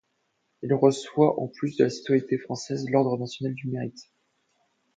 Il 0.63 0.73
reçoit 0.73 1.39
en 1.39 1.47
plus 1.47 1.77
de 1.77 1.83
la 1.83 1.91
citoyenneté 1.91 2.39
française 2.39 2.89
l'ordre 2.89 3.19
national 3.19 3.53
du 3.53 3.67
Mérite. 3.69 4.09